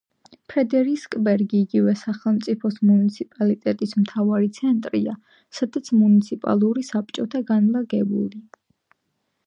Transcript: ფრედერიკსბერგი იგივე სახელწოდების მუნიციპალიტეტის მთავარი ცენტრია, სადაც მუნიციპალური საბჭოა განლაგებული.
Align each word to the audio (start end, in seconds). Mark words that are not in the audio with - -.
ფრედერიკსბერგი 0.51 1.59
იგივე 1.65 1.93
სახელწოდების 2.03 2.79
მუნიციპალიტეტის 2.91 3.93
მთავარი 4.01 4.49
ცენტრია, 4.59 5.15
სადაც 5.59 5.93
მუნიციპალური 6.01 6.87
საბჭოა 6.93 7.43
განლაგებული. 7.53 8.43